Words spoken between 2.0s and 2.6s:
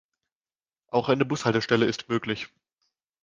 möglich.